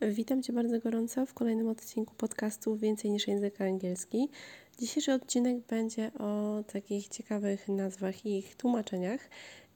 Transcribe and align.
Witam 0.00 0.42
Cię 0.42 0.52
bardzo 0.52 0.80
gorąco 0.80 1.26
w 1.26 1.34
kolejnym 1.34 1.68
odcinku 1.68 2.14
podcastu 2.14 2.76
Więcej 2.76 3.10
niż 3.10 3.28
język 3.28 3.60
angielski. 3.60 4.28
Dzisiejszy 4.78 5.12
odcinek 5.12 5.58
będzie 5.58 6.10
o 6.18 6.62
takich 6.72 7.08
ciekawych 7.08 7.68
nazwach 7.68 8.26
i 8.26 8.38
ich 8.38 8.56
tłumaczeniach. 8.56 9.20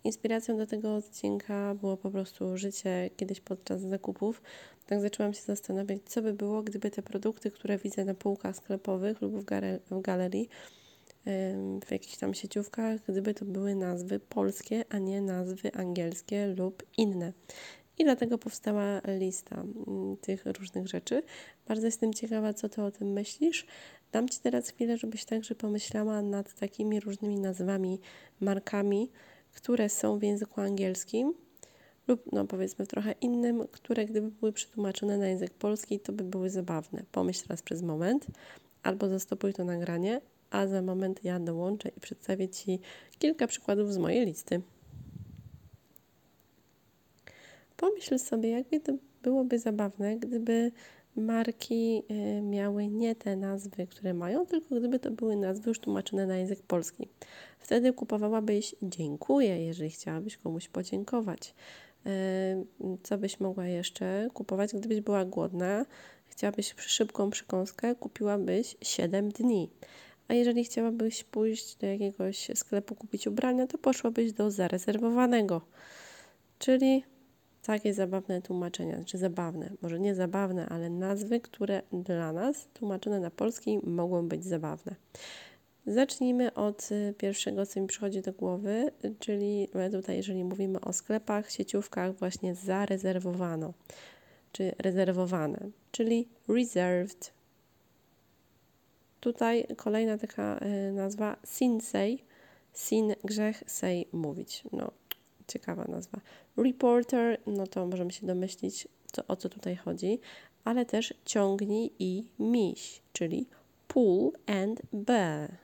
Inspiracją 0.05 0.57
do 0.57 0.67
tego 0.67 0.95
odcinka 0.95 1.75
było 1.75 1.97
po 1.97 2.11
prostu 2.11 2.57
życie 2.57 3.11
kiedyś 3.17 3.41
podczas 3.41 3.81
zakupów. 3.81 4.43
Tak 4.87 5.01
zaczęłam 5.01 5.35
się 5.35 5.43
zastanawiać, 5.43 6.03
co 6.07 6.23
by 6.23 6.33
było, 6.33 6.63
gdyby 6.63 6.91
te 6.91 7.03
produkty, 7.03 7.51
które 7.51 7.79
widzę 7.79 8.05
na 8.05 8.15
półkach 8.15 8.57
sklepowych 8.57 9.21
lub 9.21 9.33
w, 9.33 9.45
w 9.91 10.01
galerii, 10.01 10.49
w 11.87 11.91
jakichś 11.91 12.17
tam 12.17 12.35
sieciówkach, 12.35 13.01
gdyby 13.09 13.35
to 13.35 13.45
były 13.45 13.75
nazwy 13.75 14.21
polskie, 14.21 14.85
a 14.89 14.99
nie 14.99 15.23
nazwy 15.23 15.73
angielskie 15.73 16.47
lub 16.47 16.83
inne. 16.97 17.33
I 18.01 18.05
dlatego 18.05 18.39
powstała 18.39 19.01
lista 19.19 19.57
mm, 19.61 20.17
tych 20.17 20.47
różnych 20.47 20.89
rzeczy. 20.89 21.23
Bardzo 21.69 21.87
jestem 21.87 22.15
ciekawa, 22.15 22.55
co 22.55 22.69
ty 22.69 22.83
o 22.83 22.91
tym 22.91 23.13
myślisz. 23.13 23.67
Dam 24.13 24.29
Ci 24.29 24.41
teraz 24.41 24.69
chwilę, 24.69 24.99
żebyś 24.99 25.25
także 25.25 25.55
pomyślała 25.55 26.23
nad 26.23 26.55
takimi 26.55 27.01
różnymi 27.01 27.41
nazwami, 27.41 28.01
markami, 28.41 29.11
które 29.53 29.89
są 29.89 30.19
w 30.19 30.23
języku 30.23 30.61
angielskim 30.61 31.35
lub 32.09 32.33
no 32.33 32.45
powiedzmy 32.45 32.85
w 32.85 32.89
trochę 32.89 33.15
innym, 33.21 33.69
które 33.73 34.07
gdyby 34.07 34.31
były 34.31 34.53
przetłumaczone 34.53 35.19
na 35.19 35.29
język 35.29 35.55
polski, 35.55 36.01
to 36.01 36.13
by 36.13 36.25
były 36.25 36.51
zabawne. 36.51 37.03
Pomyśl 37.13 37.43
teraz 37.43 37.63
przez 37.63 37.83
moment, 37.83 38.27
albo 38.83 39.09
zastopuj 39.09 39.53
to 39.53 39.65
nagranie, 39.65 40.21
a 40.51 40.67
za 40.67 40.83
moment 40.83 41.25
ja 41.25 41.41
dołączę 41.41 41.89
i 41.97 42.01
przedstawię 42.01 42.49
Ci 42.49 42.81
kilka 43.19 43.47
przykładów 43.47 43.93
z 43.93 43.99
mojej 43.99 44.27
listy. 44.27 44.63
Pomyśl 47.81 48.19
sobie, 48.19 48.51
jakby 48.51 48.81
to 48.81 48.93
byłoby 49.23 49.59
zabawne, 49.59 50.17
gdyby 50.17 50.73
marki 51.17 52.03
y, 52.39 52.43
miały 52.43 52.89
nie 52.89 53.15
te 53.15 53.37
nazwy, 53.37 53.87
które 53.87 54.15
mają, 54.15 54.47
tylko 54.47 54.75
gdyby 54.75 54.99
to 54.99 55.11
były 55.11 55.37
nazwy 55.37 55.71
już 55.71 55.79
tłumaczone 55.79 56.27
na 56.27 56.37
język 56.37 56.63
polski. 56.63 57.09
Wtedy 57.59 57.93
kupowałabyś 57.93 58.75
dziękuję, 58.83 59.67
jeżeli 59.67 59.91
chciałabyś 59.91 60.37
komuś 60.37 60.69
podziękować. 60.69 61.55
Y, 62.07 62.11
co 63.03 63.19
byś 63.19 63.41
mogła 63.41 63.67
jeszcze 63.67 64.29
kupować, 64.35 64.73
gdybyś 64.75 65.01
była 65.01 65.25
głodna? 65.25 65.87
Chciałabyś 66.27 66.75
szybką 66.77 67.31
przekąskę, 67.31 67.95
kupiłabyś 67.95 68.77
7 68.81 69.29
dni. 69.29 69.71
A 70.29 70.35
jeżeli 70.35 70.65
chciałabyś 70.65 71.25
pójść 71.25 71.77
do 71.77 71.87
jakiegoś 71.87 72.51
sklepu 72.55 72.95
kupić 72.95 73.27
ubrania, 73.27 73.67
to 73.67 73.79
poszłabyś 73.79 74.33
do 74.33 74.51
zarezerwowanego. 74.51 75.61
Czyli 76.59 77.05
takie 77.63 77.95
zabawne 77.95 78.43
tłumaczenia, 78.43 78.97
znaczy 78.97 79.19
zabawne, 79.19 79.71
może 79.83 80.01
nie 80.01 80.15
zabawne, 80.15 80.67
ale 80.69 80.91
nazwy, 80.91 81.41
które 81.41 81.83
dla 81.93 82.33
nas 82.33 82.69
tłumaczone 82.75 83.21
na 83.21 83.31
polski 83.31 83.79
mogą 83.83 84.29
być 84.29 84.45
zabawne. 84.45 84.95
Zacznijmy 85.87 86.55
od 86.55 86.89
y, 86.93 87.15
pierwszego, 87.19 87.67
co 87.67 87.81
mi 87.81 87.87
przychodzi 87.87 88.23
do 88.23 88.33
głowy, 88.33 88.91
czyli 89.19 89.69
tutaj, 89.93 90.17
jeżeli 90.17 90.45
mówimy 90.45 90.81
o 90.81 90.93
sklepach, 90.93 91.51
sieciówkach, 91.51 92.15
właśnie 92.15 92.55
zarezerwowano, 92.55 93.73
czy 94.53 94.75
rezerwowane, 94.79 95.59
czyli 95.93 96.29
reserved. 96.49 97.33
Tutaj 99.21 99.67
kolejna 99.77 100.19
taka 100.19 100.59
y, 100.89 100.93
nazwa 100.93 101.37
sinsei, 101.45 102.25
sin 102.73 103.15
grzech, 103.25 103.63
sej 103.67 104.09
mówić. 104.13 104.65
No, 104.73 104.91
ciekawa 105.53 105.85
nazwa. 105.85 106.21
Reporter, 106.57 107.41
no 107.47 107.67
to 107.67 107.87
możemy 107.87 108.13
się 108.13 108.27
domyślić, 108.27 108.89
co, 109.13 109.27
o 109.27 109.37
co 109.37 109.49
tutaj 109.49 109.77
chodzi, 109.77 110.21
ale 110.65 110.87
też 110.87 111.15
ciągnij 111.25 111.93
i 111.99 112.25
miś, 112.39 113.03
czyli 113.13 113.47
pull 113.89 114.33
and 114.47 114.83
bear. 114.93 115.57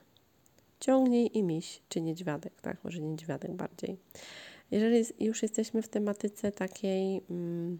Ciągnij 0.79 1.37
i 1.37 1.43
miś, 1.43 1.81
czy 1.89 2.01
niedźwiadek, 2.01 2.61
tak? 2.61 2.83
Może 2.83 3.01
niedźwiadek 3.01 3.51
bardziej. 3.51 3.97
Jeżeli 4.71 5.05
już 5.19 5.41
jesteśmy 5.41 5.81
w 5.81 5.87
tematyce 5.87 6.51
takiej 6.51 7.21
mm, 7.29 7.79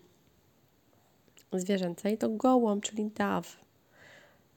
zwierzęcej, 1.54 2.18
to 2.18 2.30
gołąb, 2.30 2.84
czyli 2.84 3.06
dove, 3.06 3.50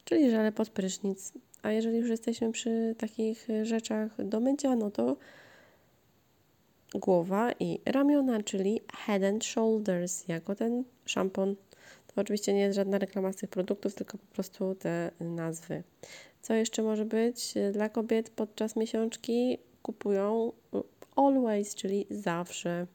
czyli 0.04 0.30
żele 0.30 0.52
pod 0.52 0.70
prysznic. 0.70 1.32
A 1.62 1.72
jeżeli 1.72 1.98
już 1.98 2.10
jesteśmy 2.10 2.52
przy 2.52 2.94
takich 2.98 3.48
rzeczach 3.62 4.26
do 4.26 4.40
mycia, 4.40 4.76
no 4.76 4.90
to 4.90 5.16
głowa 6.94 7.52
i 7.52 7.80
ramiona, 7.86 8.42
czyli 8.42 8.80
head 8.92 9.24
and 9.24 9.44
shoulders, 9.44 10.28
jako 10.28 10.54
ten 10.54 10.84
szampon. 11.04 11.56
To 12.06 12.20
oczywiście 12.20 12.52
nie 12.52 12.60
jest 12.60 12.76
żadna 12.76 12.98
reklama 12.98 13.32
z 13.32 13.36
tych 13.36 13.50
produktów, 13.50 13.94
tylko 13.94 14.18
po 14.18 14.26
prostu 14.26 14.74
te 14.74 15.10
nazwy. 15.20 15.82
Co 16.42 16.54
jeszcze 16.54 16.82
może 16.82 17.04
być? 17.04 17.54
Dla 17.72 17.88
kobiet 17.88 18.30
podczas 18.30 18.76
miesiączki 18.76 19.58
kupują 19.82 20.52
always, 21.16 21.74
czyli 21.74 22.06
zawsze. 22.10 22.86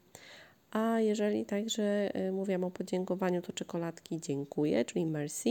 A 0.72 1.00
jeżeli 1.00 1.46
także 1.46 2.10
y, 2.28 2.32
mówiłam 2.32 2.64
o 2.64 2.72
podziękowaniu, 2.72 3.42
to 3.42 3.54
czekoladki 3.54 4.22
dziękuję, 4.22 4.86
czyli 4.86 5.06
mercy. 5.06 5.50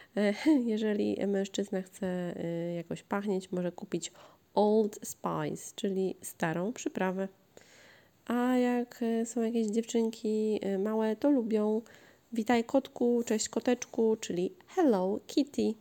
Jeżeli 0.66 1.26
mężczyzna 1.26 1.82
chce 1.82 2.34
y, 2.36 2.72
jakoś 2.74 3.02
pachnieć, 3.02 3.52
może 3.52 3.72
kupić 3.72 4.12
Old 4.54 4.98
Spice, 5.02 5.72
czyli 5.74 6.16
starą 6.22 6.72
przyprawę. 6.72 7.28
A 8.26 8.56
jak 8.56 9.02
e, 9.02 9.26
są 9.26 9.42
jakieś 9.42 9.66
dziewczynki 9.66 10.58
e, 10.62 10.78
małe, 10.78 11.16
to 11.16 11.30
lubią 11.30 11.82
witaj 12.32 12.64
kotku, 12.64 13.22
cześć 13.26 13.48
koteczku, 13.48 14.16
czyli 14.20 14.52
hello 14.66 15.20
kitty. 15.26 15.74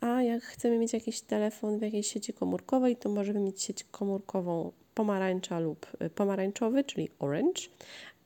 A 0.00 0.22
jak 0.22 0.42
chcemy 0.42 0.78
mieć 0.78 0.92
jakiś 0.92 1.20
telefon 1.20 1.78
w 1.78 1.82
jakiejś 1.82 2.06
sieci 2.06 2.32
komórkowej, 2.32 2.96
to 2.96 3.08
możemy 3.08 3.40
mieć 3.40 3.62
sieć 3.62 3.84
komórkową 3.84 4.72
pomarańcza 4.94 5.58
lub 5.58 5.86
e, 5.98 6.10
pomarańczowy, 6.10 6.84
czyli 6.84 7.08
orange, 7.18 7.62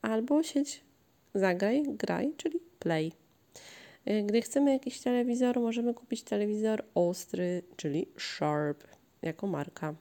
albo 0.01 0.43
sieć 0.43 0.81
zagraj, 1.35 1.83
graj, 1.87 2.33
czyli 2.37 2.59
play. 2.79 3.11
Gdy 4.25 4.41
chcemy 4.41 4.71
jakiś 4.73 4.99
telewizor, 4.99 5.59
możemy 5.59 5.93
kupić 5.93 6.23
telewizor 6.23 6.83
ostry, 6.95 7.63
czyli 7.75 8.07
sharp, 8.17 8.83
jako 9.21 9.47
marka. 9.47 9.95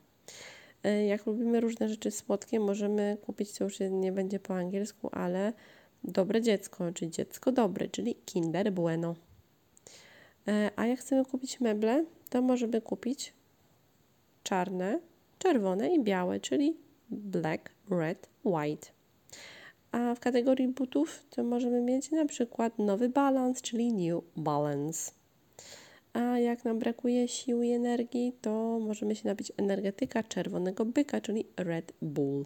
E, 0.84 1.06
jak 1.06 1.26
lubimy 1.26 1.60
różne 1.60 1.88
rzeczy 1.88 2.10
słodkie, 2.10 2.60
możemy 2.60 3.16
kupić, 3.22 3.50
co 3.50 3.64
już 3.64 3.78
nie 3.90 4.12
będzie 4.12 4.40
po 4.40 4.54
angielsku, 4.56 5.08
ale 5.12 5.52
dobre 6.04 6.42
dziecko, 6.42 6.92
czyli 6.92 7.10
dziecko 7.10 7.52
dobre, 7.52 7.88
czyli 7.88 8.14
Kinder 8.14 8.72
Bueno. 8.72 9.14
E, 10.48 10.70
a 10.76 10.86
jak 10.86 11.00
chcemy 11.00 11.24
kupić 11.24 11.60
meble, 11.60 12.04
to 12.30 12.42
możemy 12.42 12.80
kupić 12.80 13.32
czarne, 14.42 15.00
czerwone 15.38 15.94
i 15.94 16.02
białe, 16.02 16.40
czyli 16.40 16.76
black, 17.10 17.70
red, 17.90 18.28
white. 18.44 18.88
A 19.92 20.14
w 20.14 20.20
kategorii 20.20 20.68
butów 20.68 21.26
to 21.30 21.44
możemy 21.44 21.80
mieć 21.80 22.10
na 22.10 22.26
przykład 22.26 22.78
nowy 22.78 23.08
balans, 23.08 23.62
czyli 23.62 23.92
New 23.92 24.24
Balance. 24.36 25.17
A 26.18 26.38
jak 26.38 26.64
nam 26.64 26.78
brakuje 26.78 27.28
siły 27.28 27.66
i 27.66 27.70
energii, 27.70 28.32
to 28.40 28.78
możemy 28.78 29.16
się 29.16 29.28
napić 29.28 29.52
energetyka 29.56 30.22
czerwonego 30.22 30.84
byka, 30.84 31.20
czyli 31.20 31.46
Red 31.56 31.92
Bull. 32.02 32.44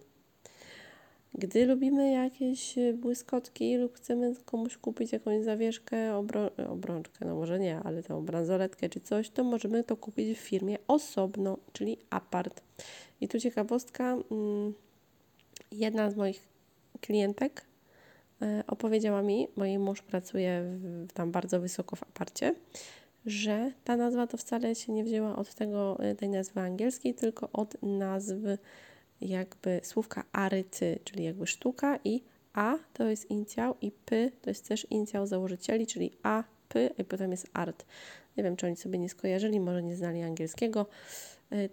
Gdy 1.34 1.66
lubimy 1.66 2.10
jakieś 2.10 2.74
błyskotki 2.94 3.76
lub 3.76 3.94
chcemy 3.94 4.34
komuś 4.44 4.76
kupić 4.76 5.12
jakąś 5.12 5.44
zawieszkę, 5.44 6.16
obrączkę, 6.68 7.26
no 7.26 7.34
może 7.34 7.58
nie, 7.58 7.78
ale 7.78 8.02
tą 8.02 8.24
bransoletkę 8.24 8.88
czy 8.88 9.00
coś, 9.00 9.30
to 9.30 9.44
możemy 9.44 9.84
to 9.84 9.96
kupić 9.96 10.38
w 10.38 10.40
firmie 10.40 10.78
osobno, 10.88 11.58
czyli 11.72 11.98
apart. 12.10 12.62
I 13.20 13.28
tu 13.28 13.40
ciekawostka, 13.40 14.16
mm, 14.30 14.74
jedna 15.70 16.10
z 16.10 16.16
moich 16.16 16.48
klientek 17.00 17.64
e, 18.42 18.64
opowiedziała 18.66 19.22
mi, 19.22 19.48
mój 19.56 19.78
mąż 19.78 20.02
pracuje 20.02 20.62
w, 20.64 21.12
tam 21.14 21.32
bardzo 21.32 21.60
wysoko 21.60 21.96
w 21.96 22.02
aparcie, 22.02 22.54
że 23.26 23.72
ta 23.84 23.96
nazwa 23.96 24.26
to 24.26 24.36
wcale 24.36 24.74
się 24.74 24.92
nie 24.92 25.04
wzięła 25.04 25.36
od 25.36 25.54
tego, 25.54 26.04
y, 26.10 26.14
tej 26.14 26.28
nazwy 26.28 26.60
angielskiej, 26.60 27.14
tylko 27.14 27.48
od 27.52 27.82
nazwy 27.82 28.58
jakby 29.20 29.80
słówka 29.82 30.24
aryty, 30.32 30.98
czyli 31.04 31.24
jakby 31.24 31.46
sztuka 31.46 31.98
i 32.04 32.22
A 32.52 32.74
to 32.92 33.04
jest 33.04 33.30
inicjał 33.30 33.76
i 33.80 33.92
P 33.92 34.30
to 34.42 34.50
jest 34.50 34.68
też 34.68 34.86
inicjał 34.90 35.26
założycieli, 35.26 35.86
czyli 35.86 36.10
A, 36.22 36.44
P 36.68 36.90
i 36.98 37.04
potem 37.04 37.30
jest 37.30 37.50
art. 37.52 37.84
Nie 38.36 38.44
wiem, 38.44 38.56
czy 38.56 38.66
oni 38.66 38.76
sobie 38.76 38.98
nie 38.98 39.08
skojarzyli, 39.08 39.60
może 39.60 39.82
nie 39.82 39.96
znali 39.96 40.22
angielskiego. 40.22 40.86
Y, 41.52 41.68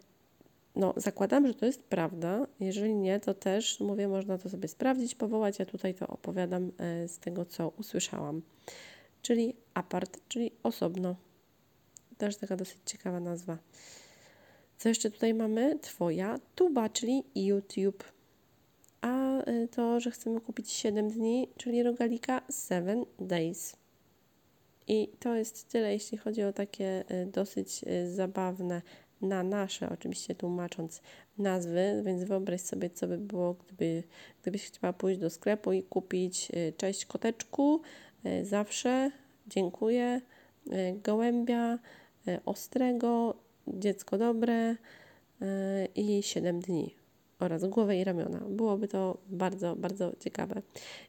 no, 0.75 0.93
zakładam, 0.97 1.47
że 1.47 1.53
to 1.53 1.65
jest 1.65 1.83
prawda. 1.83 2.47
Jeżeli 2.59 2.95
nie, 2.95 3.19
to 3.19 3.33
też, 3.33 3.79
mówię, 3.79 4.07
można 4.07 4.37
to 4.37 4.49
sobie 4.49 4.67
sprawdzić, 4.67 5.15
powołać. 5.15 5.59
Ja 5.59 5.65
tutaj 5.65 5.93
to 5.93 6.07
opowiadam 6.07 6.71
y, 7.03 7.07
z 7.07 7.19
tego, 7.19 7.45
co 7.45 7.73
usłyszałam. 7.77 8.41
Czyli 9.21 9.55
apart, 9.73 10.19
czyli 10.27 10.51
osobno. 10.63 11.15
Też 12.19 12.37
taka 12.37 12.55
dosyć 12.55 12.77
ciekawa 12.85 13.19
nazwa. 13.19 13.57
Co 14.77 14.89
jeszcze 14.89 15.11
tutaj 15.11 15.33
mamy? 15.33 15.79
Twoja 15.79 16.39
tuba, 16.55 16.89
czyli 16.89 17.23
YouTube. 17.35 18.03
a 19.01 19.41
y, 19.49 19.67
to, 19.67 19.99
że 19.99 20.11
chcemy 20.11 20.41
kupić 20.41 20.71
7 20.71 21.09
dni, 21.09 21.49
czyli 21.57 21.83
rogalika 21.83 22.41
7 22.69 23.05
days. 23.19 23.75
I 24.87 25.09
to 25.19 25.35
jest 25.35 25.69
tyle, 25.69 25.93
jeśli 25.93 26.17
chodzi 26.17 26.43
o 26.43 26.53
takie 26.53 27.03
y, 27.11 27.25
dosyć 27.25 27.83
y, 27.83 28.13
zabawne 28.13 28.81
na 29.21 29.43
nasze, 29.43 29.89
oczywiście 29.89 30.35
tłumacząc 30.35 31.01
nazwy, 31.37 32.01
więc 32.05 32.23
wyobraź 32.23 32.61
sobie, 32.61 32.89
co 32.89 33.07
by 33.07 33.17
było, 33.17 33.53
gdyby, 33.53 34.03
gdybyś 34.41 34.65
chciała 34.65 34.93
pójść 34.93 35.19
do 35.19 35.29
sklepu 35.29 35.71
i 35.71 35.83
kupić 35.83 36.51
cześć 36.77 37.05
koteczku, 37.05 37.81
zawsze, 38.43 39.11
dziękuję, 39.47 40.21
gołębia, 41.03 41.79
ostrego, 42.45 43.33
dziecko 43.67 44.17
dobre 44.17 44.75
i 45.95 46.23
7 46.23 46.59
dni 46.59 46.95
oraz 47.39 47.65
głowę 47.65 47.97
i 47.97 48.03
ramiona. 48.03 48.39
Byłoby 48.49 48.87
to 48.87 49.17
bardzo, 49.29 49.75
bardzo 49.75 50.11
ciekawe. 50.19 50.61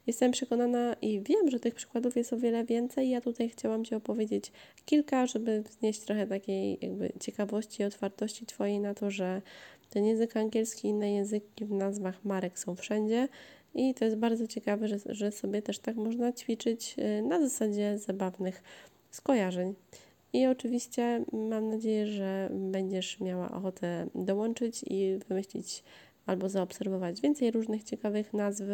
Jestem 0.07 0.33
przekonana 0.33 0.97
i 1.03 1.21
wiem, 1.21 1.51
że 1.51 1.61
tych 1.61 1.75
przykładów 1.75 2.17
jest 2.17 2.33
o 2.33 2.37
wiele 2.37 2.65
więcej. 2.65 3.11
Ja 3.11 3.21
tutaj 3.21 3.49
chciałam 3.49 3.85
Ci 3.85 3.95
opowiedzieć 3.95 4.53
kilka, 4.85 5.27
żeby 5.27 5.63
wznieść 5.63 6.01
trochę 6.01 6.27
takiej 6.27 6.79
jakby 6.81 7.13
ciekawości 7.21 7.83
i 7.83 7.85
otwartości 7.85 8.47
Twojej 8.47 8.81
na 8.81 8.95
to, 8.95 9.11
że 9.11 9.43
ten 9.91 10.05
język 10.05 10.37
angielski 10.37 10.89
i 10.89 10.91
inne 10.91 11.13
języki 11.13 11.65
w 11.65 11.73
nazwach 11.73 12.25
marek 12.25 12.59
są 12.59 12.77
wszędzie. 12.77 13.29
I 13.75 13.95
to 13.95 14.05
jest 14.05 14.17
bardzo 14.17 14.47
ciekawe, 14.47 14.89
że, 14.89 14.97
że 15.07 15.33
sobie 15.33 15.63
też 15.63 15.79
tak 15.79 15.97
można 15.97 16.33
ćwiczyć 16.33 16.97
y, 16.99 17.23
na 17.23 17.41
zasadzie 17.41 17.99
zabawnych 17.99 18.63
skojarzeń. 19.11 19.75
I 20.33 20.47
oczywiście 20.47 21.25
mam 21.33 21.69
nadzieję, 21.69 22.07
że 22.07 22.51
będziesz 22.53 23.21
miała 23.21 23.51
ochotę 23.51 24.07
dołączyć 24.15 24.85
i 24.87 25.19
wymyślić 25.29 25.85
albo 26.27 26.49
zaobserwować 26.49 27.21
więcej 27.21 27.51
różnych 27.51 27.85
ciekawych 27.85 28.35
nazw. 28.35 28.65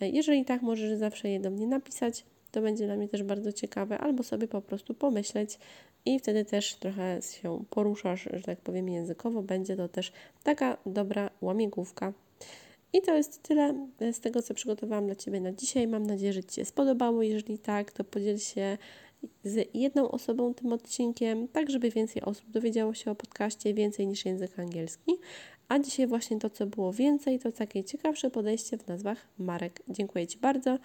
Jeżeli 0.00 0.44
tak, 0.44 0.62
możesz 0.62 0.98
zawsze 0.98 1.28
je 1.28 1.40
do 1.40 1.50
mnie 1.50 1.66
napisać. 1.66 2.24
To 2.50 2.62
będzie 2.62 2.86
dla 2.86 2.96
mnie 2.96 3.08
też 3.08 3.22
bardzo 3.22 3.52
ciekawe, 3.52 3.98
albo 3.98 4.22
sobie 4.22 4.48
po 4.48 4.62
prostu 4.62 4.94
pomyśleć 4.94 5.58
i 6.04 6.18
wtedy 6.18 6.44
też 6.44 6.74
trochę 6.74 7.22
się 7.22 7.64
poruszasz, 7.70 8.28
że 8.32 8.42
tak 8.42 8.60
powiem, 8.60 8.88
językowo. 8.88 9.42
Będzie 9.42 9.76
to 9.76 9.88
też 9.88 10.12
taka 10.42 10.76
dobra 10.86 11.30
łamigłówka. 11.40 12.12
I 12.92 13.02
to 13.02 13.14
jest 13.14 13.42
tyle 13.42 13.88
z 14.12 14.20
tego, 14.20 14.42
co 14.42 14.54
przygotowałam 14.54 15.06
dla 15.06 15.14
Ciebie 15.14 15.40
na 15.40 15.52
dzisiaj. 15.52 15.86
Mam 15.86 16.06
nadzieję, 16.06 16.32
że 16.32 16.44
Ci 16.44 16.54
się 16.54 16.64
spodobało. 16.64 17.22
Jeżeli 17.22 17.58
tak, 17.58 17.92
to 17.92 18.04
podziel 18.04 18.38
się 18.38 18.78
z 19.44 19.68
jedną 19.74 20.10
osobą 20.10 20.54
tym 20.54 20.72
odcinkiem, 20.72 21.48
tak 21.48 21.70
żeby 21.70 21.90
więcej 21.90 22.22
osób 22.22 22.50
dowiedziało 22.50 22.94
się 22.94 23.10
o 23.10 23.14
podcaście, 23.14 23.74
więcej 23.74 24.06
niż 24.06 24.24
język 24.24 24.58
angielski. 24.58 25.12
A 25.68 25.78
dzisiaj 25.78 26.06
właśnie 26.06 26.38
to, 26.38 26.50
co 26.50 26.66
było 26.66 26.92
więcej, 26.92 27.38
to 27.38 27.52
takie 27.52 27.84
ciekawsze 27.84 28.30
podejście 28.30 28.78
w 28.78 28.86
nazwach 28.86 29.28
marek. 29.38 29.82
Dziękuję 29.88 30.26
Ci 30.26 30.38
bardzo 30.38 30.78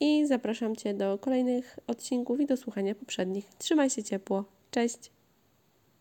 i 0.00 0.26
zapraszam 0.26 0.76
Cię 0.76 0.94
do 0.94 1.18
kolejnych 1.18 1.78
odcinków 1.86 2.40
i 2.40 2.46
do 2.46 2.56
słuchania 2.56 2.94
poprzednich. 2.94 3.48
Trzymaj 3.58 3.90
się 3.90 4.02
ciepło. 4.02 4.44
Cześć! 4.70 5.15